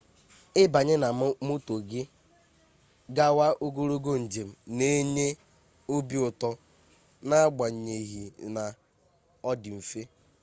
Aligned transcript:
ibanye 0.63 0.95
na 1.03 1.09
moto 1.47 1.75
gi 1.89 2.01
gawa 3.15 3.47
ogologo 3.65 4.11
njem 4.23 4.49
na 4.77 4.85
enye 4.99 5.27
obi 5.95 6.17
uto 6.29 6.51
n'agbanyeghina 7.27 8.65
o 9.49 9.51
di 9.61 9.71
mfe 9.79 10.01